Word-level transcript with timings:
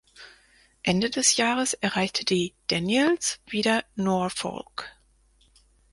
Ende 0.81 1.11
des 1.11 1.37
Jahres 1.37 1.75
erreichte 1.75 2.25
die 2.25 2.55
"Daniels" 2.65 3.39
wieder 3.45 3.85
Norfolk. 3.93 4.89